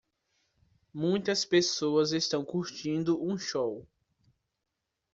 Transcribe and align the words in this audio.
Muitas 0.91 1.45
pessoas 1.45 2.11
estão 2.11 2.43
curtindo 2.43 3.23
um 3.23 3.37
show. 3.37 3.87